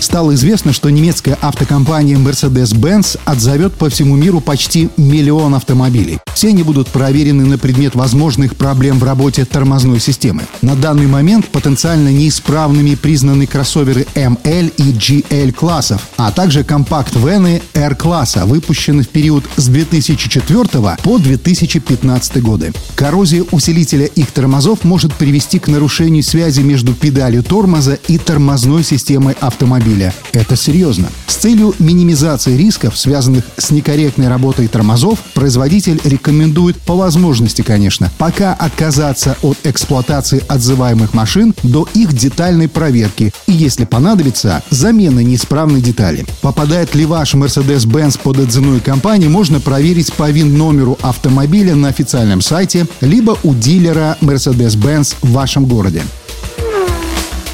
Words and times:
Стало 0.00 0.34
известно, 0.34 0.72
что 0.72 0.88
немецкая 0.88 1.36
автокомпания 1.42 2.16
Mercedes-Benz 2.16 3.20
отзовет 3.26 3.74
по 3.74 3.90
всему 3.90 4.16
миру 4.16 4.40
почти 4.40 4.88
миллион 4.96 5.54
автомобилей. 5.54 6.18
Все 6.34 6.48
они 6.48 6.62
будут 6.62 6.88
проверены 6.88 7.44
на 7.44 7.58
предмет 7.58 7.94
возможных 7.94 8.56
проблем 8.56 8.98
в 8.98 9.04
работе 9.04 9.44
тормозной 9.44 10.00
системы. 10.00 10.42
На 10.62 10.74
данный 10.74 11.06
момент 11.06 11.46
потенциально 11.48 12.08
неисправными 12.08 12.94
признаны 12.94 13.46
кроссоверы 13.46 14.06
ML 14.14 14.72
и 14.78 14.92
GL 14.92 15.52
классов, 15.52 16.08
а 16.16 16.32
также 16.32 16.64
компакт-вены 16.64 17.60
R-класса, 17.74 18.46
выпущены 18.46 19.02
в 19.02 19.08
период 19.08 19.44
с 19.56 19.66
2004 19.66 20.96
по 21.02 21.18
2015 21.18 22.42
годы. 22.42 22.72
Коррозия 22.94 23.44
усилителя 23.50 24.06
их 24.06 24.30
тормозов 24.32 24.84
может 24.84 25.12
привести 25.12 25.58
к 25.58 25.68
нарушению 25.68 26.22
связи 26.22 26.62
между 26.62 26.94
педалью 26.94 27.42
тормоза 27.42 27.98
и 28.08 28.16
тормозной 28.16 28.82
системой 28.82 29.36
автомобиля 29.40 29.89
автомобиля. 29.90 30.14
Это 30.32 30.56
серьезно. 30.56 31.08
С 31.26 31.36
целью 31.36 31.74
минимизации 31.78 32.56
рисков, 32.56 32.96
связанных 32.96 33.44
с 33.56 33.70
некорректной 33.70 34.28
работой 34.28 34.68
тормозов, 34.68 35.18
производитель 35.34 36.00
рекомендует, 36.04 36.76
по 36.76 36.94
возможности, 36.94 37.62
конечно, 37.62 38.10
пока 38.18 38.52
отказаться 38.54 39.36
от 39.42 39.58
эксплуатации 39.64 40.42
отзываемых 40.48 41.14
машин 41.14 41.54
до 41.62 41.88
их 41.94 42.12
детальной 42.12 42.68
проверки 42.68 43.32
и, 43.46 43.52
если 43.52 43.84
понадобится, 43.84 44.62
замены 44.70 45.24
неисправной 45.24 45.80
детали. 45.80 46.26
Попадает 46.42 46.94
ли 46.94 47.06
ваш 47.06 47.34
Mercedes-Benz 47.34 48.20
под 48.22 48.38
отзывную 48.38 48.80
компанию, 48.80 49.30
можно 49.30 49.60
проверить 49.60 50.12
по 50.12 50.30
ВИН-номеру 50.30 50.98
автомобиля 51.02 51.74
на 51.74 51.88
официальном 51.88 52.40
сайте, 52.40 52.86
либо 53.00 53.36
у 53.42 53.54
дилера 53.54 54.16
Mercedes-Benz 54.20 55.16
в 55.22 55.32
вашем 55.32 55.64
городе. 55.64 56.02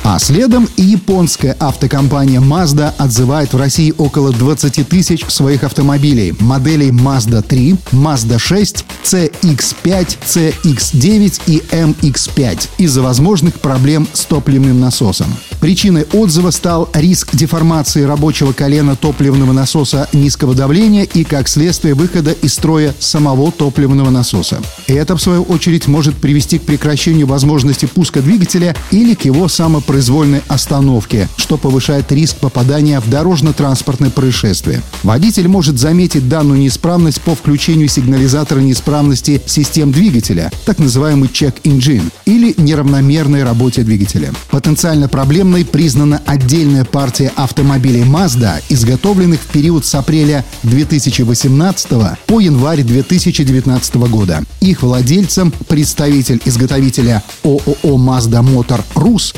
А 0.08 0.20
следом 0.20 0.68
японская 0.76 1.56
автокомпания 1.58 2.40
Mazda 2.40 2.92
отзывает 2.96 3.52
в 3.52 3.56
России 3.56 3.92
около 3.98 4.30
20 4.30 4.88
тысяч 4.88 5.24
своих 5.26 5.64
автомобилей. 5.64 6.32
Моделей 6.38 6.90
Mazda 6.90 7.42
3, 7.42 7.74
Mazda 7.90 8.38
6, 8.38 8.84
CX-5, 9.02 10.18
CX-9 10.24 11.40
и 11.48 11.58
MX-5 11.72 12.68
из-за 12.78 13.02
возможных 13.02 13.54
проблем 13.54 14.06
с 14.12 14.24
топливным 14.26 14.78
насосом. 14.78 15.26
Причиной 15.60 16.06
отзыва 16.12 16.52
стал 16.52 16.88
риск 16.94 17.34
деформации 17.34 18.02
рабочего 18.02 18.52
колена 18.52 18.94
топливного 18.94 19.50
насоса 19.50 20.08
низкого 20.12 20.54
давления 20.54 21.02
и, 21.02 21.24
как 21.24 21.48
следствие, 21.48 21.94
выхода 21.94 22.30
из 22.30 22.54
строя 22.54 22.94
самого 23.00 23.50
топливного 23.50 24.10
насоса. 24.10 24.60
Это, 24.86 25.16
в 25.16 25.20
свою 25.20 25.42
очередь, 25.42 25.88
может 25.88 26.14
привести 26.14 26.60
к 26.60 26.62
прекращению 26.62 27.26
возможности 27.26 27.86
пуска 27.86 28.20
двигателя 28.20 28.76
или 28.92 29.14
к 29.14 29.24
его 29.24 29.48
самопроизвольной 29.96 30.42
остановке, 30.48 31.28
что 31.36 31.56
повышает 31.56 32.12
риск 32.12 32.36
попадания 32.36 33.00
в 33.00 33.08
дорожно-транспортное 33.08 34.10
происшествие. 34.10 34.82
Водитель 35.02 35.48
может 35.48 35.78
заметить 35.78 36.28
данную 36.28 36.60
неисправность 36.60 37.20
по 37.22 37.34
включению 37.34 37.88
сигнализатора 37.88 38.60
неисправности 38.60 39.40
систем 39.46 39.92
двигателя, 39.92 40.50
так 40.64 40.78
называемый 40.78 41.28
check-engine, 41.28 42.10
или 42.26 42.54
неравномерной 42.58 43.42
работе 43.42 43.82
двигателя. 43.82 44.32
Потенциально 44.50 45.08
проблемной 45.08 45.64
признана 45.64 46.20
отдельная 46.26 46.84
партия 46.84 47.32
автомобилей 47.36 48.02
Mazda, 48.02 48.62
изготовленных 48.68 49.40
в 49.40 49.46
период 49.46 49.86
с 49.86 49.94
апреля 49.94 50.44
2018 50.64 51.88
по 52.26 52.40
январь 52.40 52.82
2019 52.82 53.94
года. 54.10 54.42
Их 54.60 54.82
владельцам 54.82 55.52
представитель 55.68 56.40
изготовителя 56.44 57.22
ООО 57.44 57.96
Mazda 57.96 58.42
Motor 58.42 58.82
Rus 58.94 59.34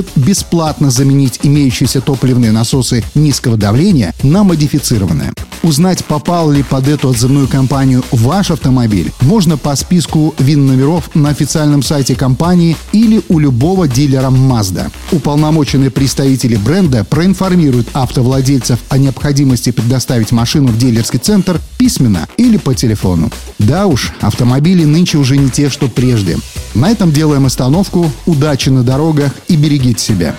предложит 0.00 0.10
бесплатно 0.16 0.90
заменить 0.90 1.40
имеющиеся 1.42 2.00
топливные 2.00 2.52
насосы 2.52 3.04
низкого 3.14 3.56
давления 3.56 4.14
на 4.22 4.44
модифицированные. 4.44 5.32
Узнать, 5.62 6.04
попал 6.04 6.50
ли 6.50 6.62
под 6.62 6.88
эту 6.88 7.10
отзывную 7.10 7.46
компанию 7.46 8.02
ваш 8.10 8.50
автомобиль, 8.50 9.12
можно 9.20 9.58
по 9.58 9.76
списку 9.76 10.34
ВИН-номеров 10.38 11.10
на 11.14 11.28
официальном 11.28 11.82
сайте 11.82 12.14
компании 12.14 12.76
или 12.92 13.20
у 13.28 13.38
любого 13.38 13.86
дилера 13.86 14.30
Mazda. 14.30 14.90
Уполномоченные 15.12 15.90
представители 15.90 16.56
бренда 16.56 17.04
проинформируют 17.04 17.88
автовладельцев 17.92 18.78
о 18.88 18.96
необходимости 18.96 19.70
предоставить 19.70 20.32
машину 20.32 20.68
в 20.68 20.78
дилерский 20.78 21.18
центр 21.18 21.60
письменно 21.78 22.26
или 22.38 22.56
по 22.56 22.74
телефону. 22.74 23.30
Да 23.60 23.86
уж, 23.86 24.10
автомобили 24.22 24.84
нынче 24.84 25.18
уже 25.18 25.36
не 25.36 25.50
те, 25.50 25.68
что 25.68 25.88
прежде. 25.88 26.38
На 26.74 26.90
этом 26.90 27.12
делаем 27.12 27.44
остановку. 27.44 28.10
Удачи 28.24 28.70
на 28.70 28.82
дорогах 28.82 29.32
и 29.48 29.56
берегите 29.56 30.02
себя. 30.02 30.34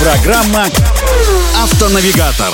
Программа 0.00 0.66
«Автонавигатор». 1.62 2.52